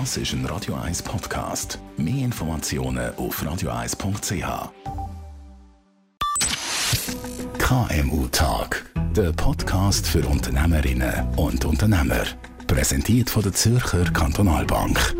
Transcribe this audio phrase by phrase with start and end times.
[0.00, 1.78] Das ist ein Radio 1 Podcast.
[1.96, 4.70] Mehr Informationen auf radio1.ch.
[7.58, 8.90] KMU Tag.
[9.14, 12.24] Der Podcast für Unternehmerinnen und Unternehmer.
[12.66, 15.14] Präsentiert von der Zürcher Kantonalbank.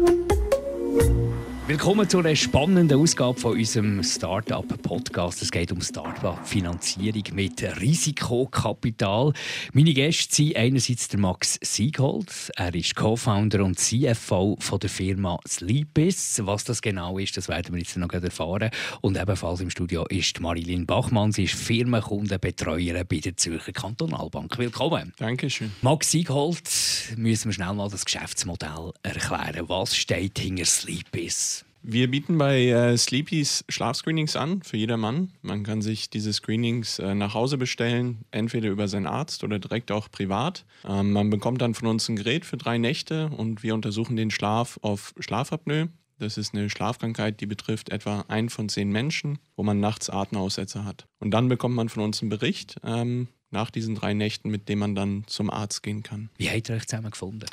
[1.67, 5.41] Willkommen zu einer spannenden Ausgabe von unserem Startup-Podcast.
[5.41, 9.33] Es geht um Startup-Finanzierung mit Risikokapital.
[9.73, 12.53] Meine Gäste sind einerseits der Max Siegholz.
[12.57, 16.43] Er ist Co-Founder und CFO von der Firma Sleepis.
[16.45, 18.69] Was das genau ist, das werden wir jetzt noch erfahren.
[19.01, 21.33] Und ebenfalls im Studio ist Marilyn Bachmann.
[21.33, 24.59] Sie ist Firmenkundenbetreuerin bei der Zürcher Kantonalbank.
[24.59, 25.15] Willkommen.
[25.17, 25.73] Dankeschön.
[25.81, 29.67] Max Siegholz, müssen wir schnell mal das Geschäftsmodell erklären.
[29.67, 31.55] Was steht hinter Sleepis?
[31.87, 35.33] Wir bieten bei äh, Sleepies Schlafscreenings an für jedermann.
[35.43, 39.93] Man kann sich diese Screenings äh, nach Hause bestellen, entweder über seinen Arzt oder direkt
[39.93, 40.65] auch privat.
[40.89, 44.31] Ähm, man bekommt dann von uns ein Gerät für drei Nächte und wir untersuchen den
[44.31, 45.91] Schlaf auf Schlafapnoe.
[46.19, 50.87] Das ist eine Schlafkrankheit, die betrifft etwa ein von zehn Menschen, wo man nachts Atemaussetzer
[50.87, 51.05] hat.
[51.19, 54.79] Und dann bekommt man von uns einen Bericht ähm, nach diesen drei Nächten, mit dem
[54.79, 56.31] man dann zum Arzt gehen kann.
[56.39, 57.45] Wie habt ihr euch zusammen gefunden?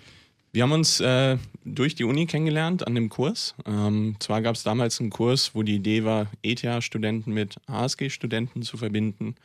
[0.54, 3.56] Wir haben uns äh, durch die Uni kennengelernt an dem Kurs.
[3.66, 8.76] Ähm, zwar gab es damals einen Kurs, wo die Idee war, ETH-Studenten mit ASG-Studenten zu
[8.76, 9.36] verbinden.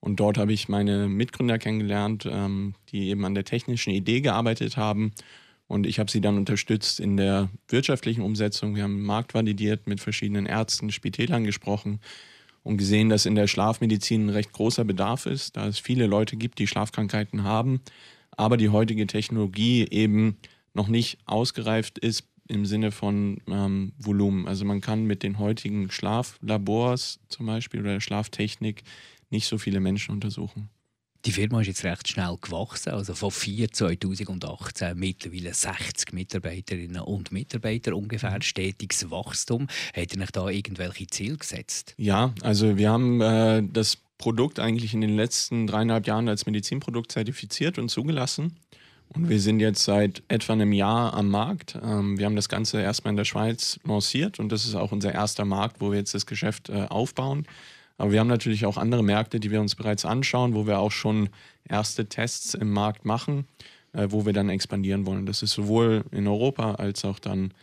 [0.00, 4.78] Und dort habe ich meine Mitgründer kennengelernt, ähm, die eben an der technischen Idee gearbeitet
[4.78, 5.12] haben.
[5.66, 8.74] Und ich habe sie dann unterstützt in der wirtschaftlichen Umsetzung.
[8.74, 12.00] Wir haben Markt validiert, mit verschiedenen Ärzten, Spitälern gesprochen
[12.62, 16.36] und gesehen, dass in der Schlafmedizin ein recht großer Bedarf ist, da es viele Leute
[16.36, 17.82] gibt, die Schlafkrankheiten haben,
[18.30, 20.38] aber die heutige Technologie eben
[20.74, 24.46] noch nicht ausgereift ist im Sinne von ähm, Volumen.
[24.46, 28.82] Also man kann mit den heutigen Schlaflabors zum Beispiel oder Schlaftechnik
[29.30, 30.68] nicht so viele Menschen untersuchen.
[31.24, 37.32] Die Firma ist jetzt recht schnell gewachsen, also von 4 2018 mittlerweile 60 Mitarbeiterinnen und
[37.32, 39.68] Mitarbeiter, ungefähr stetiges Wachstum.
[39.96, 41.94] Hat ihr euch da irgendwelche Ziele gesetzt?
[41.96, 47.10] Ja, also wir haben äh, das Produkt eigentlich in den letzten dreieinhalb Jahren als Medizinprodukt
[47.10, 48.58] zertifiziert und zugelassen.
[49.14, 51.78] Und wir sind jetzt seit etwa einem Jahr am Markt.
[51.80, 55.12] Ähm, wir haben das Ganze erstmal in der Schweiz lanciert und das ist auch unser
[55.12, 57.46] erster Markt, wo wir jetzt das Geschäft äh, aufbauen.
[57.96, 60.90] Aber wir haben natürlich auch andere Märkte, die wir uns bereits anschauen, wo wir auch
[60.90, 61.28] schon
[61.68, 63.46] erste Tests im Markt machen,
[63.92, 65.26] äh, wo wir dann expandieren wollen.
[65.26, 67.54] Das ist sowohl in Europa als auch dann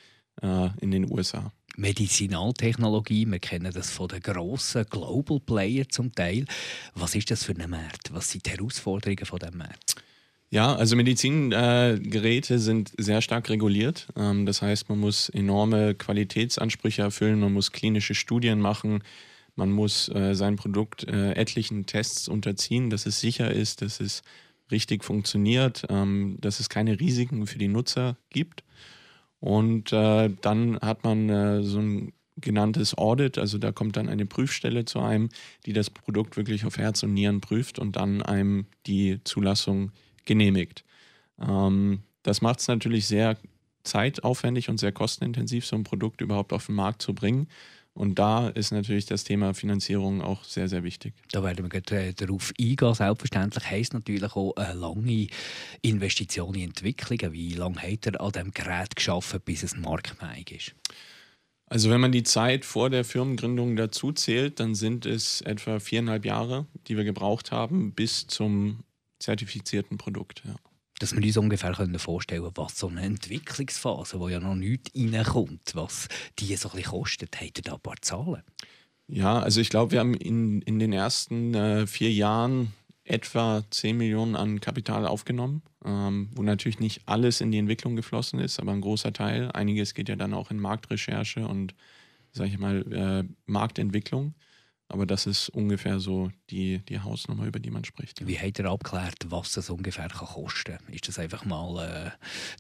[0.41, 1.51] äh, in den USA.
[1.75, 6.45] Medizinaltechnologie, wir kennen das von den grossen Global Player zum Teil.
[6.95, 8.13] Was ist das für ein Markt?
[8.13, 9.95] Was sind die Herausforderungen von diesem Markt?
[10.53, 14.07] Ja, also Medizingeräte äh, sind sehr stark reguliert.
[14.17, 19.01] Ähm, das heißt, man muss enorme Qualitätsansprüche erfüllen, man muss klinische Studien machen,
[19.55, 24.23] man muss äh, sein Produkt äh, etlichen Tests unterziehen, dass es sicher ist, dass es
[24.71, 28.65] richtig funktioniert, ähm, dass es keine Risiken für die Nutzer gibt.
[29.39, 34.25] Und äh, dann hat man äh, so ein genanntes Audit, also da kommt dann eine
[34.25, 35.29] Prüfstelle zu einem,
[35.65, 39.93] die das Produkt wirklich auf Herz und Nieren prüft und dann einem die Zulassung
[40.25, 40.83] genehmigt.
[41.39, 43.37] Ähm, das macht es natürlich sehr
[43.83, 47.47] zeitaufwendig und sehr kostenintensiv, so ein Produkt überhaupt auf den Markt zu bringen.
[47.93, 51.13] Und da ist natürlich das Thema Finanzierung auch sehr, sehr wichtig.
[51.31, 52.93] Da werden wir äh, darauf eingehen.
[52.93, 55.27] Selbstverständlich heisst natürlich auch eine lange
[55.81, 57.33] Investition in Entwicklungen.
[57.33, 60.75] Wie lange hat er an diesem Gerät geschaffen, bis es marktfähig ist?
[61.65, 66.25] Also wenn man die Zeit vor der Firmengründung dazu zählt, dann sind es etwa viereinhalb
[66.25, 68.83] Jahre, die wir gebraucht haben, bis zum
[69.21, 70.43] zertifizierten Produkt.
[70.45, 70.55] Ja
[71.01, 75.71] dass wir uns ungefähr vorstellen können, was so eine Entwicklungsphase, wo ja noch nichts reinkommt,
[75.73, 77.41] was die so ein bisschen kostet.
[77.41, 78.43] Habt ihr da ein paar Zahlen?
[79.07, 82.73] Ja, also ich glaube, wir haben in, in den ersten äh, vier Jahren
[83.03, 88.39] etwa 10 Millionen an Kapital aufgenommen, ähm, wo natürlich nicht alles in die Entwicklung geflossen
[88.39, 89.51] ist, aber ein großer Teil.
[89.51, 91.73] Einiges geht ja dann auch in Marktrecherche und,
[92.31, 94.35] sage ich mal, äh, Marktentwicklung.
[94.91, 98.25] Aber das ist ungefähr so die, die Hausnummer, über die man spricht.
[98.27, 100.93] Wie hat er abgeklärt, was das ungefähr kann kosten kann?
[100.93, 102.11] Ist das einfach mal äh,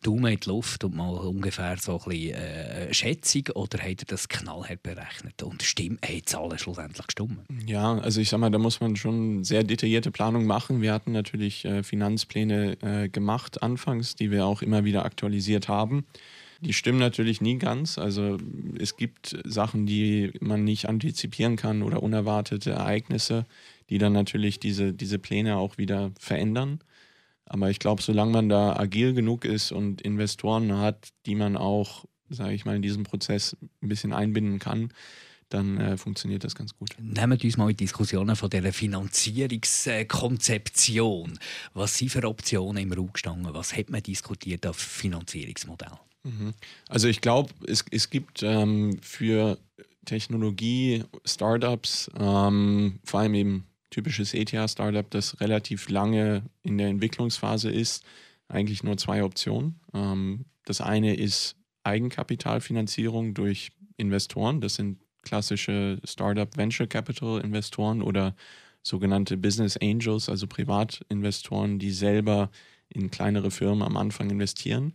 [0.01, 4.05] Daumen in die Luft und mal ungefähr so ein bisschen äh, Schätzung oder hat er
[4.07, 5.43] das knallhart berechnet?
[5.43, 7.39] Und stimmt, haben die Zahlen schlussendlich gestimmt?
[7.65, 10.81] Ja, also ich sag mal, da muss man schon sehr detaillierte Planung machen.
[10.81, 16.05] Wir hatten natürlich äh, Finanzpläne äh, gemacht anfangs, die wir auch immer wieder aktualisiert haben.
[16.61, 17.97] Die stimmen natürlich nie ganz.
[17.97, 18.37] Also
[18.79, 23.47] es gibt Sachen, die man nicht antizipieren kann oder unerwartete Ereignisse,
[23.89, 26.79] die dann natürlich diese, diese Pläne auch wieder verändern.
[27.45, 32.05] Aber ich glaube, solange man da agil genug ist und Investoren hat, die man auch,
[32.29, 34.93] sage ich mal, in diesem Prozess ein bisschen einbinden kann,
[35.49, 36.91] dann äh, funktioniert das ganz gut.
[36.99, 41.39] Nehmen wir uns mal in Diskussionen von dieser Finanzierungskonzeption.
[41.73, 43.51] Was sind für Optionen im Raum gestanden?
[43.53, 45.97] Was hat man diskutiert auf Finanzierungsmodell?
[46.23, 46.53] Mhm.
[46.87, 49.57] Also ich glaube, es, es gibt ähm, für
[50.05, 58.03] Technologie-Startups, ähm, vor allem eben typisches ETH-Startup, das relativ lange in der Entwicklungsphase ist,
[58.47, 59.79] eigentlich nur zwei Optionen.
[59.93, 64.61] Ähm, das eine ist Eigenkapitalfinanzierung durch Investoren.
[64.61, 68.35] Das sind klassische Startup Venture Capital Investoren oder
[68.83, 72.49] sogenannte Business Angels, also Privatinvestoren, die selber
[72.89, 74.93] in kleinere Firmen am Anfang investieren.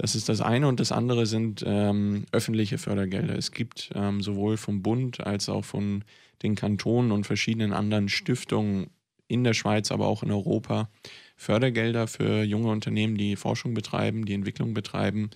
[0.00, 3.36] Das ist das eine und das andere sind ähm, öffentliche Fördergelder.
[3.36, 6.04] Es gibt ähm, sowohl vom Bund als auch von
[6.42, 8.88] den Kantonen und verschiedenen anderen Stiftungen
[9.28, 10.88] in der Schweiz, aber auch in Europa
[11.36, 15.28] Fördergelder für junge Unternehmen, die Forschung betreiben, die Entwicklung betreiben,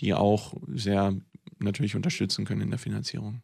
[0.00, 1.14] die auch sehr
[1.60, 3.42] natürlich unterstützen können in der Finanzierung.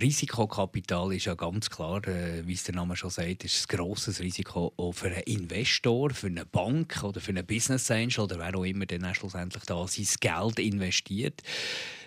[0.00, 4.20] Risikokapital ist ja ganz klar, äh, wie es der Name schon sagt, ist ein grosses
[4.20, 8.56] Risiko auch für einen Investor, für eine Bank oder für einen Business Angel oder wer
[8.56, 11.42] auch immer dann schlussendlich da sein Geld investiert.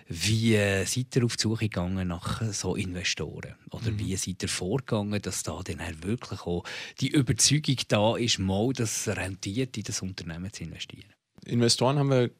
[0.08, 3.54] Wie äh, seid ihr auf die Suche gegangen nach so Investoren?
[3.70, 3.98] Oder mhm.
[3.98, 6.64] wie seid ihr vorgegangen, dass da dann wirklich auch
[7.00, 11.12] die Überzeugung da ist, mal das rentiert, in das Unternehmen zu investieren?
[11.44, 12.30] Investoren haben wir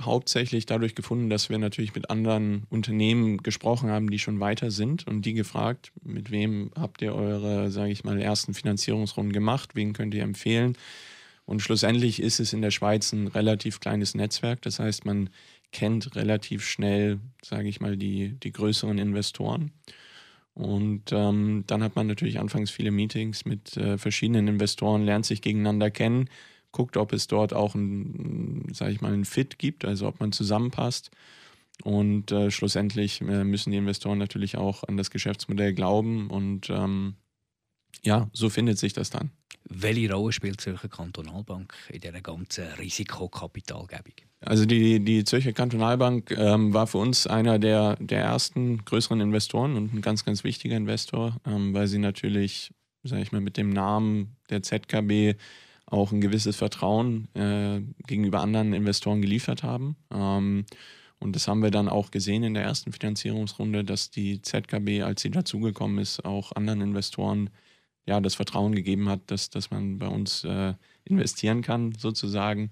[0.00, 5.06] hauptsächlich dadurch gefunden, dass wir natürlich mit anderen Unternehmen gesprochen haben, die schon weiter sind
[5.06, 9.92] und die gefragt, mit wem habt ihr eure, sage ich mal, ersten Finanzierungsrunden gemacht, wen
[9.92, 10.76] könnt ihr empfehlen.
[11.44, 14.62] Und schlussendlich ist es in der Schweiz ein relativ kleines Netzwerk.
[14.62, 15.30] Das heißt, man
[15.72, 19.72] kennt relativ schnell, sage ich mal, die, die größeren Investoren.
[20.54, 25.40] Und ähm, dann hat man natürlich anfangs viele Meetings mit äh, verschiedenen Investoren, lernt sich
[25.40, 26.28] gegeneinander kennen
[26.72, 30.32] guckt, ob es dort auch ein, sage ich mal, ein Fit gibt, also ob man
[30.32, 31.10] zusammenpasst.
[31.84, 37.14] Und äh, schlussendlich äh, müssen die Investoren natürlich auch an das Geschäftsmodell glauben und ähm,
[38.02, 39.30] ja, so findet sich das dann.
[39.64, 44.14] Welche Rolle spielt die Zürcher Kantonalbank in dieser ganzen Risikokapitalgebung?
[44.40, 49.76] Also die, die Zürcher Kantonalbank ähm, war für uns einer der, der ersten größeren Investoren
[49.76, 52.72] und ein ganz, ganz wichtiger Investor, ähm, weil sie natürlich,
[53.04, 55.36] sage ich mal, mit dem Namen der ZKB
[55.92, 59.96] auch ein gewisses Vertrauen äh, gegenüber anderen Investoren geliefert haben.
[60.12, 60.64] Ähm,
[61.18, 65.22] und das haben wir dann auch gesehen in der ersten Finanzierungsrunde, dass die ZKB, als
[65.22, 67.50] sie dazugekommen ist, auch anderen Investoren
[68.06, 70.74] ja, das Vertrauen gegeben hat, dass, dass man bei uns äh,
[71.04, 72.70] investieren kann, sozusagen.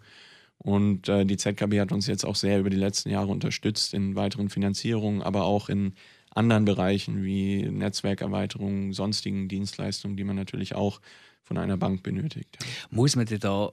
[0.58, 4.16] Und äh, die ZKB hat uns jetzt auch sehr über die letzten Jahre unterstützt in
[4.16, 5.94] weiteren Finanzierungen, aber auch in
[6.34, 11.00] anderen Bereichen wie Netzwerkerweiterung, sonstigen Dienstleistungen, die man natürlich auch
[11.50, 12.58] von einer Bank benötigt.
[12.90, 13.72] Muss man denn da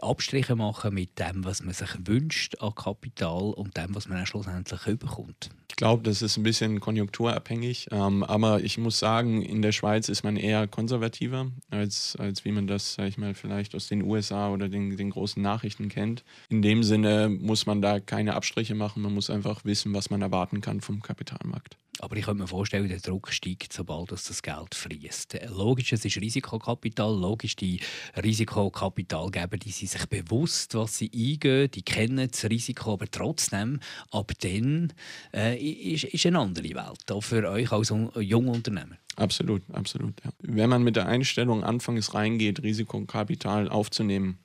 [0.00, 4.26] Abstriche machen mit dem, was man sich wünscht an Kapital und dem, was man dann
[4.26, 5.50] schlussendlich bekommt?
[5.68, 7.88] Ich glaube, das ist ein bisschen konjunkturabhängig.
[7.90, 12.52] Ähm, aber ich muss sagen, in der Schweiz ist man eher konservativer, als, als wie
[12.52, 16.22] man das, sag ich mal, vielleicht aus den USA oder den, den großen Nachrichten kennt.
[16.48, 19.02] In dem Sinne muss man da keine Abstriche machen.
[19.02, 21.76] Man muss einfach wissen, was man erwarten kann vom Kapitalmarkt.
[22.00, 25.38] Aber ich könnte mir vorstellen, der Druck steigt, sobald das Geld fließt.
[25.48, 27.18] Logisch, es ist Risikokapital.
[27.18, 27.80] Logisch, die
[28.22, 31.70] Risikokapitalgeber die sind sich bewusst, was sie eingehen.
[31.70, 34.92] Die kennen das Risiko, aber trotzdem, ab dann
[35.32, 38.96] äh, ist, ist eine andere Welt, auch für euch als junger Unternehmer.
[39.16, 40.22] Absolut, absolut.
[40.22, 40.30] Ja.
[40.40, 44.38] Wenn man mit der Einstellung anfangs reingeht, Risikokapital aufzunehmen,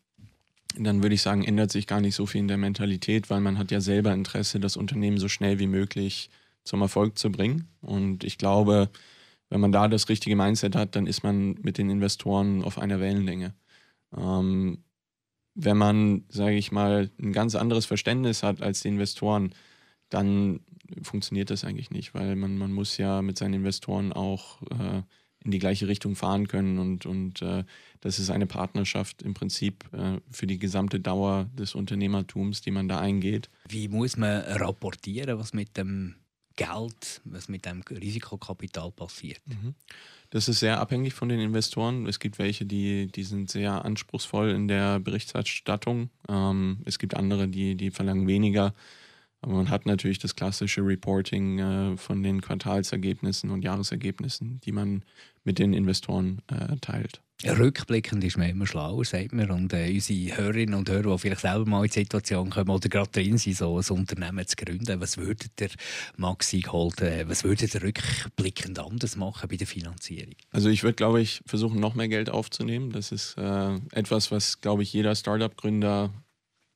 [0.77, 3.57] dann würde ich sagen, ändert sich gar nicht so viel in der Mentalität, weil man
[3.57, 6.29] hat ja selber Interesse, das Unternehmen so schnell wie möglich
[6.63, 7.67] zum Erfolg zu bringen.
[7.81, 8.89] Und ich glaube,
[9.49, 12.99] wenn man da das richtige Mindset hat, dann ist man mit den Investoren auf einer
[12.99, 13.53] Wellenlänge.
[14.15, 14.83] Ähm,
[15.53, 19.53] wenn man, sage ich mal, ein ganz anderes Verständnis hat als die Investoren,
[20.09, 20.61] dann
[21.01, 25.01] funktioniert das eigentlich nicht, weil man, man muss ja mit seinen Investoren auch äh,
[25.43, 27.63] in die gleiche Richtung fahren können und, und äh,
[27.99, 32.87] das ist eine Partnerschaft im Prinzip äh, für die gesamte Dauer des Unternehmertums, die man
[32.87, 33.49] da eingeht.
[33.67, 36.15] Wie muss man rapportieren, was mit dem
[36.55, 39.41] Geld, was mit dem Risikokapital passiert?
[39.45, 39.75] Mhm.
[40.29, 42.07] Das ist sehr abhängig von den Investoren.
[42.07, 46.09] Es gibt welche, die, die sind sehr anspruchsvoll in der Berichterstattung.
[46.29, 48.73] Ähm, es gibt andere, die, die verlangen weniger.
[49.41, 55.03] Aber man hat natürlich das klassische Reporting äh, von den Quartalsergebnissen und Jahresergebnissen, die man
[55.43, 57.21] mit den Investoren äh, teilt.
[57.45, 59.49] Rückblickend ist man immer schlauer, sagt man.
[59.51, 62.89] Und äh, unsere Hörerinnen und Hörer, die vielleicht selber mal in die Situation kommen oder
[62.89, 65.69] gerade drin sind, so ein Unternehmen zu gründen, was würde der
[66.17, 70.35] Maxi geholt, äh, was würde der rückblickend anders machen bei der Finanzierung?
[70.51, 72.91] Also ich würde, glaube ich, versuchen, noch mehr Geld aufzunehmen.
[72.91, 76.13] Das ist äh, etwas, was, glaube ich, jeder Startup-Gründer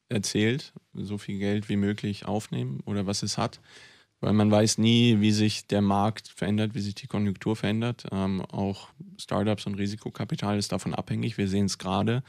[0.10, 3.60] erzählt, so viel Geld wie möglich aufnehmen oder was es hat.
[4.26, 8.08] Weil man weiß nie, wie sich der Markt verändert, wie sich die Konjunktur verändert.
[8.12, 8.90] Ähm, auch
[9.20, 11.38] Startups und Risikokapital ist davon abhängig.
[11.38, 12.24] Wir sehen es gerade,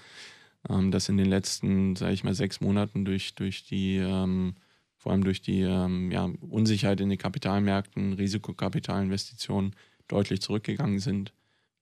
[0.68, 4.56] ähm, dass in den letzten, sage ich mal, sechs Monaten durch, durch die ähm,
[4.98, 9.74] vor allem durch die ähm, ja, Unsicherheit in den Kapitalmärkten, Risikokapitalinvestitionen
[10.06, 11.32] deutlich zurückgegangen sind.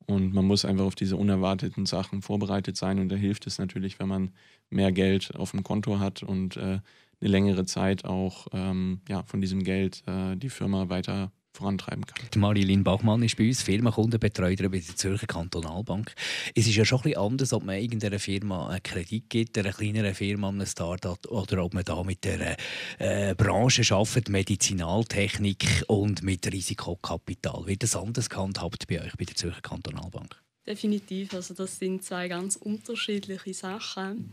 [0.06, 3.00] Und man muss einfach auf diese unerwarteten Sachen vorbereitet sein.
[3.00, 4.30] Und da hilft es natürlich, wenn man
[4.70, 6.78] mehr Geld auf dem Konto hat und äh,
[7.24, 12.28] eine längere Zeit auch ähm, ja, von diesem Geld äh, die Firma weiter vorantreiben kann.
[12.34, 16.12] Die Marilyn Bachmann ist bei uns Firmenkundenbetreuerin bei der Zürcher Kantonalbank.
[16.54, 19.72] Es ist ja schon ein bisschen anders, ob man irgendeiner Firma einen Kredit gibt, einer
[19.72, 22.56] kleineren Firma, einem Startup, oder ob man da mit der
[22.98, 27.66] äh, Branche arbeitet, Medizinaltechnik und mit Risikokapital.
[27.66, 30.36] Wird das anders gehandhabt bei euch bei der Zürcher Kantonalbank?
[30.66, 31.34] Definitiv.
[31.34, 34.32] Also das sind zwei ganz unterschiedliche Sachen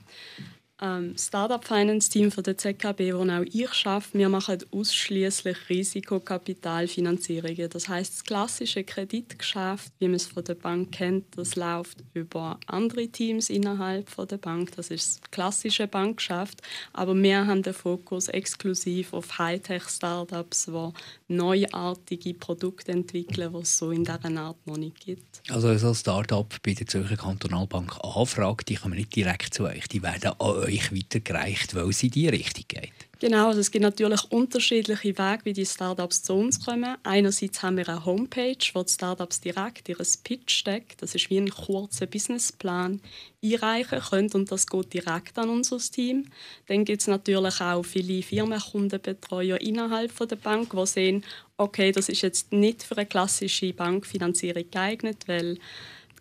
[0.81, 7.69] ähm, Startup Finance Team von der ZKB, wo auch ich arbeite, wir machen ausschließlich Risikokapitalfinanzierungen.
[7.69, 12.59] Das heißt, das klassische Kreditgeschäft, wie man es von der Bank kennt, das läuft über
[12.65, 14.71] andere Teams innerhalb von der Bank.
[14.75, 16.61] Das ist das klassische Bankgeschäft.
[16.93, 20.93] Aber wir haben den Fokus exklusiv auf Hightech-Startups, die
[21.31, 25.41] neuartige Produkte entwickeln, die es so in dieser Art noch nicht gibt.
[25.49, 29.87] Also so ein Startup bei der Zürcher Kantonalbank anfragt, die kommen nicht direkt zu euch,
[29.87, 33.10] die werden an euch weitergereicht, weil sie in die Richtung geht.
[33.21, 36.97] Genau, also es gibt natürlich unterschiedliche Wege, wie die Startups zu uns kommen.
[37.03, 41.51] Einerseits haben wir eine Homepage, wo die Startups direkt ihr Pitch-Deck, das ist wie ein
[41.51, 42.99] kurzer Businessplan,
[43.43, 46.31] einreichen können und das geht direkt an unser Team.
[46.65, 51.23] Dann gibt es natürlich auch viele Firmenkundenbetreuer innerhalb der Bank, die sehen,
[51.57, 55.59] okay, das ist jetzt nicht für eine klassische Bankfinanzierung geeignet, weil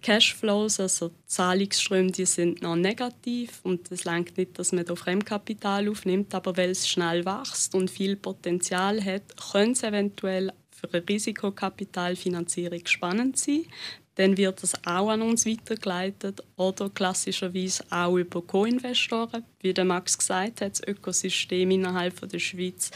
[0.02, 5.88] Cashflows, also Zahlungsströme, die sind noch negativ und es langt nicht, dass man da Fremdkapital
[5.88, 11.08] aufnimmt, aber weil es schnell wächst und viel Potenzial hat, könnte es eventuell für eine
[11.08, 13.66] Risikokapitalfinanzierung spannend sein.
[14.16, 19.44] Dann wird das auch an uns weitergeleitet oder klassischerweise auch über Co-Investoren.
[19.60, 22.90] Wie der Max gesagt hat, das Ökosystem innerhalb der Schweiz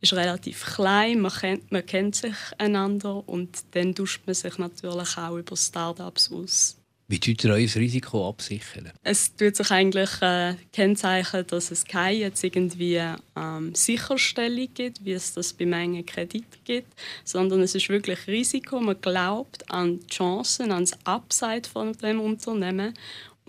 [0.00, 5.16] ist relativ klein, man kennt, man kennt sich einander und dann tauscht man sich natürlich
[5.18, 6.80] auch über Startups aus.
[7.10, 8.92] Wie tut ihr euer Risiko absichern?
[9.02, 13.02] Es tut sich eigentlich äh, kennzeichnen, dass es keine jetzt irgendwie
[13.34, 16.92] ähm, Sicherstellung gibt, wie es das bei Mengen Kredit gibt,
[17.24, 18.78] sondern es ist wirklich Risiko.
[18.78, 22.94] Man glaubt an die Chancen, an das Upside von dem Unternehmen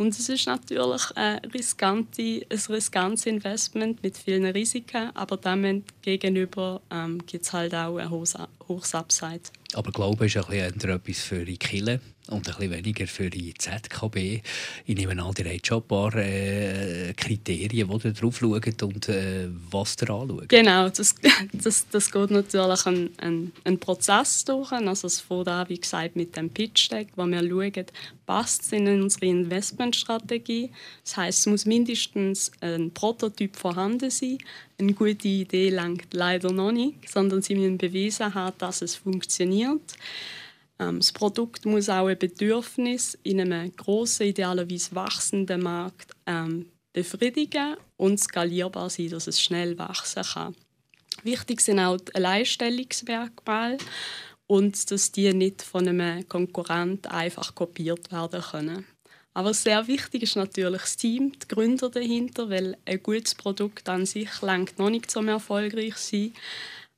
[0.01, 6.81] und es ist natürlich ein, riskante, ein riskantes Investment mit vielen Risiken, aber damit gegenüber
[6.89, 8.35] ähm, gibt es halt auch ein hohes,
[8.67, 9.41] hohes Upside.
[9.73, 12.01] Aber Glaube ist ein bisschen etwas für die Kille
[12.31, 14.41] und ein bisschen weniger für die ZKB.
[14.85, 19.09] Ich nehme an, ihr habt schon ein paar äh, Kriterien, die ihr drauf schaut und
[19.09, 20.49] äh, was ihr anschaut.
[20.49, 21.15] Genau, das,
[21.53, 24.71] das, das geht natürlich ein, ein, ein Prozess durch.
[24.71, 27.85] Also es fängt an, wie gesagt, mit dem Pitch-Deck, wo wir schauen,
[28.25, 30.71] passt es in unsere Investmentstrategie.
[31.03, 34.37] Das heißt, es muss mindestens ein Prototyp vorhanden sein.
[34.79, 39.81] Eine gute Idee langt leider noch nicht, sondern sie müssen bewiesen haben, dass es funktioniert.
[40.81, 47.77] Ähm, das Produkt muss auch ein Bedürfnis in einem grossen, idealerweise wachsenden Markt ähm, befriedigen
[47.97, 50.55] und skalierbar sein, dass es schnell wachsen kann.
[51.23, 53.77] Wichtig sind auch die Alleinstellungsmerkmale
[54.47, 58.85] und dass die nicht von einem Konkurrent einfach kopiert werden können.
[59.33, 64.05] Aber sehr wichtig ist natürlich das Team, die Gründer dahinter, weil ein gutes Produkt an
[64.05, 66.33] sich langt noch nicht zum erfolgreich sein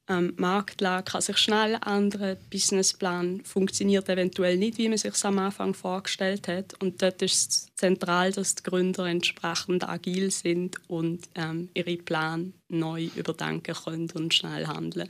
[0.09, 5.73] ähm, Marktlage kann sich schnell ändern, Businessplan funktioniert eventuell nicht, wie man sich am Anfang
[5.73, 6.73] vorgestellt hat.
[6.81, 12.51] Und dort ist es zentral, dass die Gründer entsprechend agil sind und ähm, ihre Pläne
[12.69, 15.09] neu überdenken können und schnell handeln.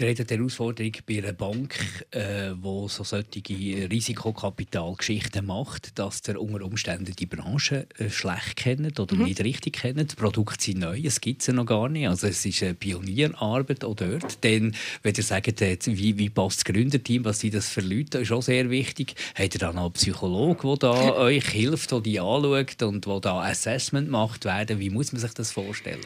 [0.00, 1.74] Ihr habt eine Herausforderung bei einer Bank,
[2.12, 9.00] äh, die so solche Risikokapitalgeschichten macht, dass ihr unter Umständen die Branche äh, schlecht kennt
[9.00, 9.24] oder mhm.
[9.24, 10.12] nicht richtig kennt.
[10.12, 12.06] Die Produkte sind neu, es gibt sie noch gar nicht.
[12.06, 14.44] Also es ist eine Pionierarbeit auch dort.
[14.44, 18.18] Denn, wenn ihr sagt, äh, wie, wie passt das Gründerteam, was sind das für Leute,
[18.18, 19.16] ist auch sehr wichtig.
[19.36, 23.18] Habt ihr dann noch einen Psychologe, der da euch hilft, der die anschaut und der
[23.18, 24.78] da Assessment macht werden?
[24.78, 26.02] Wie muss man sich das vorstellen?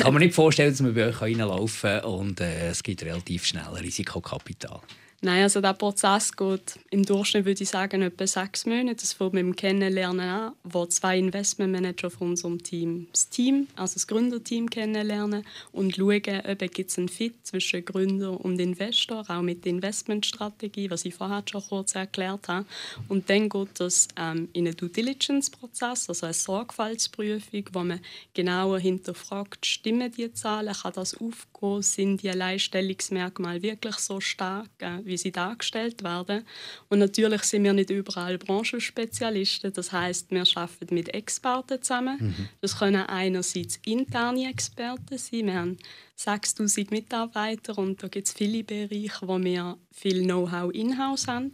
[0.00, 3.44] Kann man nicht vorstellen, dass man bei euch reinlaufen kann und äh, es gibt relativ
[3.44, 4.80] schnell Risikokapital.
[5.22, 8.94] Nein, also der Prozess geht im Durchschnitt, würde ich sagen, etwa sechs Monate.
[8.94, 13.94] Das fängt mit dem Kennenlernen an, wo zwei Investmentmanager von unserem Team das Team, also
[13.94, 19.66] das Gründerteam kennenlernen und schauen, ob es einen Fit zwischen Gründer und Investor, auch mit
[19.66, 22.64] der Investmentstrategie, was ich vorher schon kurz erklärt habe.
[23.08, 28.00] Und dann geht das ähm, in einen Due Diligence-Prozess, also eine Sorgfaltsprüfung, wo man
[28.32, 35.09] genauer hinterfragt, stimmen die Zahlen, kann das aufgehen, sind die Alleinstellungsmerkmale wirklich so stark, äh,
[35.10, 36.46] wie sie dargestellt werden.
[36.88, 39.72] Und natürlich sind wir nicht überall Branchenspezialisten.
[39.74, 42.16] Das heißt, wir arbeiten mit Experten zusammen.
[42.18, 42.48] Mhm.
[42.62, 45.46] Das können einerseits interne Experten sein.
[45.46, 45.76] Wir haben
[46.16, 51.50] 6000 Mitarbeiter und da gibt es viele Bereiche, wo wir viel Know-how in-house haben.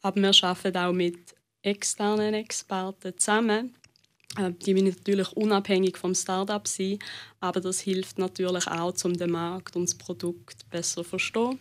[0.00, 1.18] Aber wir arbeiten auch mit
[1.62, 3.74] externen Experten zusammen.
[4.38, 6.98] Äh, die müssen natürlich unabhängig vom Startup sein,
[7.40, 11.58] aber das hilft natürlich auch, um den Markt und das Produkt besser zu verstehen.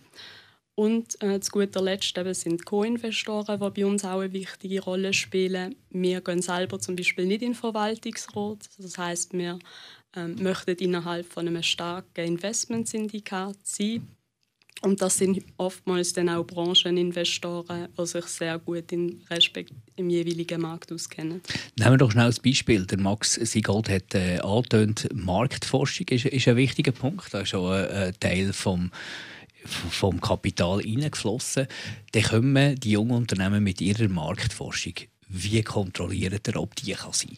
[0.79, 5.11] Und äh, zu guter Letzt eben sind Co-Investoren, die bei uns auch eine wichtige Rolle
[5.11, 5.75] spielen.
[5.89, 8.59] Wir gehen selber zum Beispiel nicht in den Verwaltungsrat.
[8.77, 9.59] Das heißt, wir
[10.15, 14.07] ähm, möchten innerhalb von einem starken Investmentsyndikat sein.
[14.81, 20.61] Und das sind oftmals dann auch Brancheninvestoren, die sich sehr gut in Respekt im jeweiligen
[20.61, 21.41] Markt auskennen.
[21.77, 22.85] Nehmen wir doch schnell ein Beispiel.
[22.85, 27.33] Der Max Siegold hat äh, angetönt, Marktforschung ist, ist ein wichtiger Punkt.
[27.33, 28.91] Da ist auch ein, ein Teil vom
[29.65, 31.67] vom Kapital hineingeflossen.
[32.11, 34.93] Dann kommen die jungen Unternehmen mit ihrer Marktforschung.
[35.27, 37.37] Wie kontrolliert ihr, ob die kann sein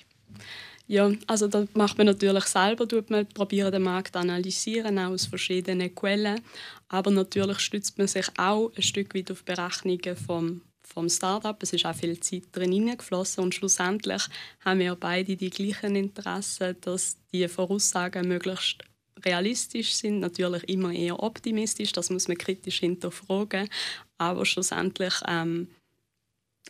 [0.87, 5.95] ja, also das macht man natürlich selber, tut man probieren den Markt analysieren aus verschiedenen
[5.95, 6.41] Quellen,
[6.89, 11.55] aber natürlich stützt man sich auch ein Stück weit auf Berechnungen vom vom Startup.
[11.63, 14.23] Es ist auch viel Zeit drin hineingeflossen und schlussendlich
[14.63, 18.83] haben wir beide die gleichen Interessen, dass die Voraussagen möglichst
[19.25, 23.69] realistisch sind, natürlich immer eher optimistisch, das muss man kritisch hinterfragen,
[24.17, 25.67] aber schlussendlich ähm,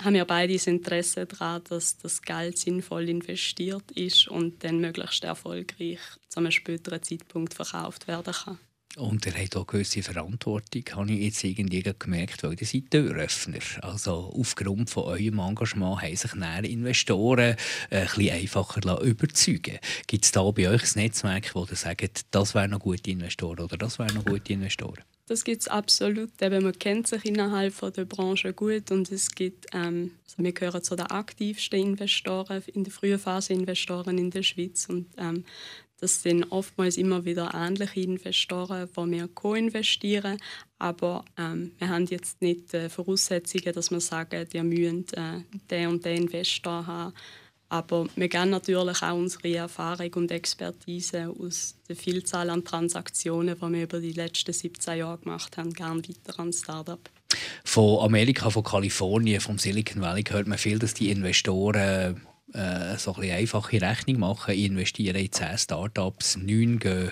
[0.02, 5.24] haben wir beide das Interesse daran, dass das Geld sinnvoll investiert ist und dann möglichst
[5.24, 8.60] erfolgreich zu einem späteren Zeitpunkt verkauft werden kann.
[8.98, 13.60] Und er hat auch gewisse Verantwortung, habe ich jetzt irgendwie gemerkt, weil ihr seid Türöffner.
[13.82, 17.56] Also aufgrund von eurem Engagement haben sich Investoren
[17.90, 22.26] äh, ein bisschen einfacher überzeugen Gibt es da bei euch ein Netzwerk, wo ihr sagt,
[22.32, 25.04] das wären noch gute Investoren oder das wären noch gute Investoren?
[25.28, 26.30] Das gibt es absolut.
[26.42, 30.52] Eben, man kennt sich innerhalb von der Branche gut und es gibt, ähm, also wir
[30.52, 35.46] gehören zu den aktivsten Investoren, in der frühen Phase Investoren in der Schweiz und ähm,
[36.02, 40.38] das sind oftmals immer wieder ähnliche Investoren, wo wir co-investieren.
[40.80, 45.90] Aber ähm, wir haben jetzt nicht äh, Voraussetzungen, dass wir sagen, wir müssen äh, den
[45.90, 47.14] und den Investor haben.
[47.70, 53.74] Aber wir geben natürlich auch unsere Erfahrung und Expertise aus der Vielzahl an Transaktionen, die
[53.74, 57.00] wir über die letzten 17 Jahre gemacht haben, gerne weiter an Startup.
[57.64, 62.22] Von Amerika, von Kalifornien, vom Silicon Valley hört man viel, dass die Investoren
[62.54, 64.54] äh, so ein einfache Rechnung machen.
[64.54, 67.12] Ich investiere in 10 Startups, 9 gehen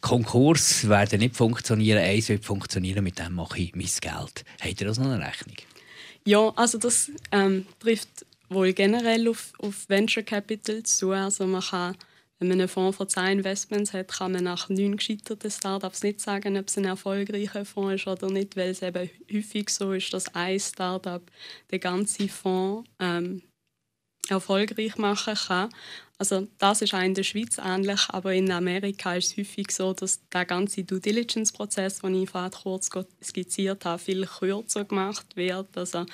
[0.00, 4.44] Konkurs, werden nicht funktionieren, eins wird funktionieren, mit dem mache ich mein Geld.
[4.60, 5.56] Habt ihr das noch eine Rechnung?
[6.24, 11.10] Ja, also das ähm, trifft wohl generell auf, auf Venture Capital zu.
[11.10, 11.96] Also man kann,
[12.38, 16.20] wenn man einen Fonds von 10 Investments hat, kann man nach neun gescheiterten Startups nicht
[16.20, 20.12] sagen, ob es ein erfolgreicher Fonds ist oder nicht, weil es eben häufig so ist,
[20.12, 21.22] dass ein Startup
[21.70, 23.42] den ganzen Fonds ähm,
[24.28, 25.68] erfolgreich machen kann.
[26.18, 29.92] Also das ist auch in der Schweiz ähnlich, aber in Amerika ist es häufig so,
[29.92, 32.88] dass der ganze Due Diligence-Prozess, den ich vorhin kurz
[33.22, 35.76] skizziert habe, viel kürzer gemacht wird.
[35.76, 36.06] Also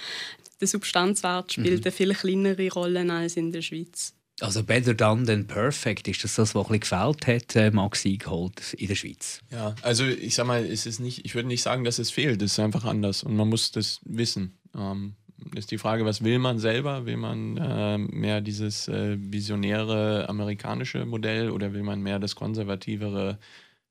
[0.60, 1.84] der Substanzwert spielt mhm.
[1.84, 4.14] eine viel kleinere Rolle als in der Schweiz.
[4.40, 8.74] Also better done than perfect, ist das das, was ein gefällt hat, äh, Max Sieghold
[8.74, 9.40] in der Schweiz?
[9.50, 12.40] Ja, also ich sag mal, es ist nicht, ich würde nicht sagen, dass es fehlt,
[12.40, 14.56] es ist einfach anders und man muss das wissen.
[14.76, 15.16] Ähm,
[15.54, 17.06] ist die Frage, was will man selber?
[17.06, 23.38] Will man äh, mehr dieses äh, visionäre amerikanische Modell oder will man mehr das konservativere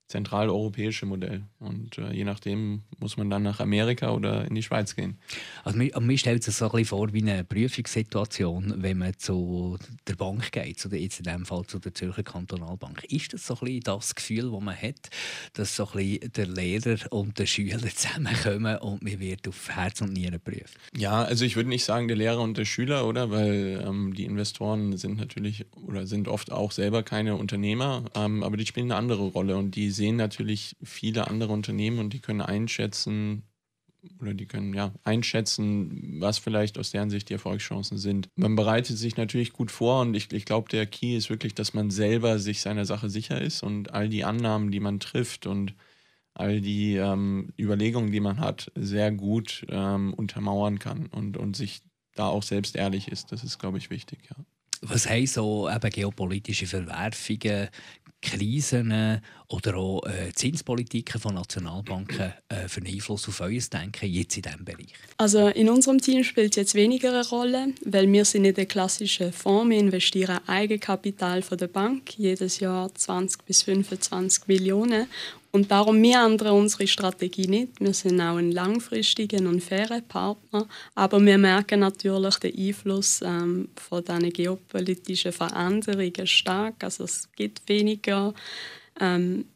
[0.08, 1.42] zentraleuropäische Modell.
[1.60, 5.18] Und äh, je nachdem muss man dann nach Amerika oder in die Schweiz gehen.
[5.64, 9.78] Also mir, mir stellt sich so ein bisschen vor wie eine Prüfungssituation, wenn man zu
[10.06, 13.04] der Bank geht, zu der, jetzt in diesem Fall zu der Zürcher Kantonalbank.
[13.04, 15.10] Ist das so ein bisschen das Gefühl, das man hat,
[15.52, 20.00] dass so ein bisschen der Lehrer und der Schüler zusammenkommen und man wird auf Herz
[20.00, 20.78] und Nieren geprüft?
[20.96, 23.30] Ja, also ich würde nicht sagen der Lehrer und der Schüler, oder?
[23.30, 28.56] Weil ähm, die Investoren sind natürlich oder sind oft auch selber keine Unternehmer, ähm, aber
[28.56, 32.40] die spielen eine andere Rolle und die sehen natürlich viele andere Unternehmen und die können
[32.40, 33.42] einschätzen,
[34.20, 38.28] oder die können ja einschätzen, was vielleicht aus deren Sicht die Erfolgschancen sind.
[38.36, 41.74] Man bereitet sich natürlich gut vor und ich, ich glaube, der Key ist wirklich, dass
[41.74, 45.74] man selber sich seiner Sache sicher ist und all die Annahmen, die man trifft und
[46.34, 51.82] all die ähm, Überlegungen, die man hat, sehr gut ähm, untermauern kann und, und sich
[52.14, 53.32] da auch selbst ehrlich ist.
[53.32, 54.36] Das ist, glaube ich, wichtig, ja.
[54.80, 57.68] Was haben so eben geopolitische Verwerfungen
[58.20, 64.36] Krisen oder auch äh, Zinspolitiken von Nationalbanken äh, für einen Einfluss auf euer Denken jetzt
[64.36, 64.92] in diesem Bereich?
[65.16, 68.66] Also in unserem Team spielt es jetzt weniger eine Rolle, weil wir sind nicht der
[68.66, 69.70] klassische Fonds.
[69.70, 75.06] Wir investieren Eigenkapital von der Bank, jedes Jahr 20 bis 25 Millionen.
[75.50, 77.80] Und darum wir ändern unsere Strategie nicht.
[77.80, 83.68] Wir sind auch ein langfristiger und fairer Partner, aber wir merken natürlich den Einfluss ähm,
[83.76, 86.84] von diesen geopolitischen Veränderungen stark.
[86.84, 88.34] Also es gibt weniger
[89.00, 89.46] ähm,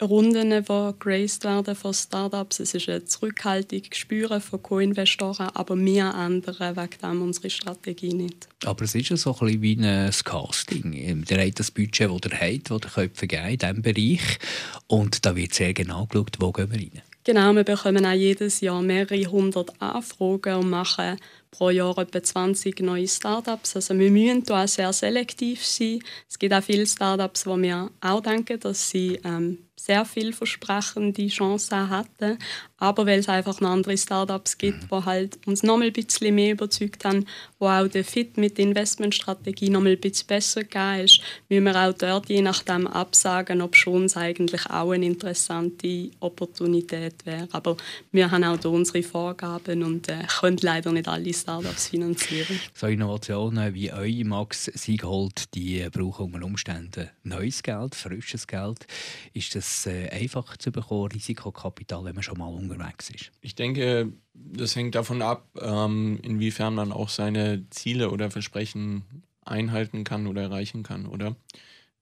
[0.00, 2.60] Runden, die geraced werden von Startups.
[2.60, 8.48] Es ist eine Zurückhaltung gespürt von Co-Investoren, aber wir ändern wegen dem unsere Strategie nicht.
[8.64, 10.92] Aber es ist ja so ein bisschen wie ein Casting.
[10.92, 14.38] Ihr habt das Budget, das ihr habt, das ihr vergeben in diesem Bereich.
[14.86, 17.02] Und da wird sehr genau geschaut, wo gehen wir rein.
[17.26, 21.18] Genau, wir bekommen auch jedes Jahr mehrere hundert Anfragen und machen
[21.50, 23.76] pro Jahr etwa 20 neue Startups.
[23.76, 26.00] Also wir müssen hier auch sehr selektiv sein.
[26.28, 31.90] Es gibt auch viele Startups, wo wir auch denken, dass sie ähm, sehr vielversprechende Chancen
[31.94, 32.38] hätten.
[32.78, 36.52] Aber weil es einfach noch andere Startups gibt, die halt uns noch ein bisschen mehr
[36.52, 37.26] überzeugt haben,
[37.58, 41.76] wo auch der Fit mit der Investmentstrategie noch ein bisschen besser gegeben ist, müssen wir
[41.76, 47.48] auch dort je nachdem absagen, ob schon es eigentlich auch eine interessante Opportunität wäre.
[47.52, 47.76] Aber
[48.12, 52.60] wir haben auch hier unsere Vorgaben und äh, können leider nicht alle Startups finanzieren.
[52.74, 58.86] So Innovationen wie eure Max Sieghold, die brauchen unter Umständen neues Geld, frisches Geld.
[59.32, 63.32] Ist das äh, einfach zu bekommen, Risikokapital, wenn man schon mal unterwegs ist?
[63.40, 69.04] Ich denke, das hängt davon ab, ähm, inwiefern man auch seine Ziele oder Versprechen
[69.44, 71.36] einhalten kann oder erreichen kann, oder?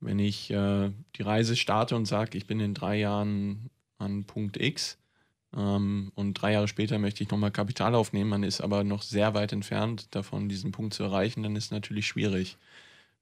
[0.01, 4.61] Wenn ich äh, die Reise starte und sage, ich bin in drei Jahren an Punkt
[4.61, 4.98] X,
[5.57, 8.31] ähm, und drei Jahre später möchte ich nochmal Kapital aufnehmen.
[8.31, 11.42] Man ist aber noch sehr weit entfernt davon, diesen Punkt zu erreichen.
[11.42, 12.57] Dann ist es natürlich schwierig.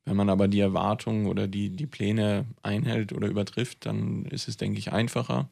[0.04, 4.56] Wenn man aber die Erwartungen oder die, die Pläne einhält oder übertrifft, dann ist es,
[4.56, 5.48] denke ich, einfacher.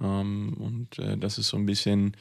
[0.00, 2.16] Ähm, und äh, das ist so ein bisschen,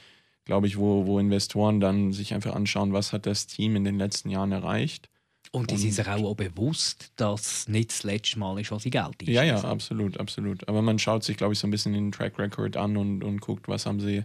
[0.46, 3.98] glaube ich, wo, wo Investoren dann sich einfach anschauen, was hat das Team in den
[3.98, 5.10] letzten Jahren erreicht
[5.52, 8.90] und die sind sich auch, bewusst, dass es nicht das letzte Mal ist, was sie
[8.90, 9.30] Geld ist.
[9.30, 10.68] Ja, ja, absolut, absolut.
[10.68, 13.40] Aber man schaut sich, glaube ich, so ein bisschen den Track Record an und, und
[13.40, 14.24] guckt, was haben sie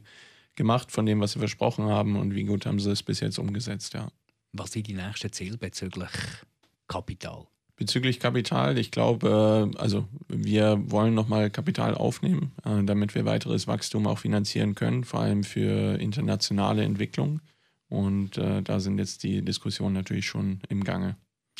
[0.57, 3.38] gemacht von dem, was sie versprochen haben und wie gut haben sie es bis jetzt
[3.38, 4.09] umgesetzt, ja.
[4.52, 6.11] Was sind die nächsten Ziele bezüglich
[6.92, 7.46] Kapital?
[7.76, 13.66] Bezüglich Kapital, ich glaube, äh, also wir wollen nochmal Kapital aufnehmen, äh, damit wir weiteres
[13.66, 17.40] Wachstum auch finanzieren können, vor allem für internationale Entwicklung.
[17.88, 21.16] Und äh, da sind jetzt die Diskussionen natürlich schon im Gange.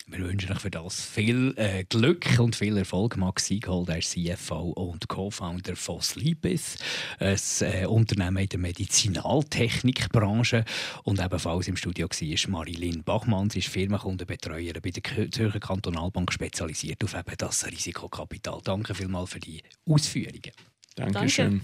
[0.07, 3.17] Wir wünschen euch für das viel äh, Glück und viel Erfolg.
[3.17, 6.77] Max Sieghold, der CFO und Co-Founder von Sleepis,
[7.19, 10.65] ein äh, Unternehmen in der Medizinaltechnikbranche.
[11.05, 13.51] Und ebenfalls im Studio war Marilyn Bachmann.
[13.51, 18.61] Sie ist Firmenkundenbetreuerin bei der Zürcher Kantonalbank, spezialisiert auf eben das Risikokapital.
[18.65, 20.53] Danke vielmals für die Ausführungen.
[20.97, 21.63] Dankeschön.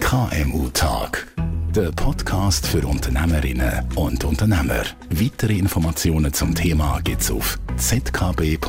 [0.00, 1.26] KMU Talk
[1.72, 4.82] der Podcast für Unternehmerinnen und Unternehmer.
[5.10, 8.60] Weitere Informationen zum Thema gibt's auf zkb.ch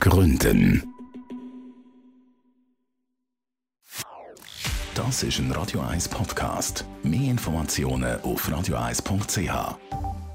[0.00, 0.94] gründen.
[4.94, 6.84] Das ist ein Radio 1 Podcast.
[7.04, 10.27] Mehr Informationen auf radio1.ch.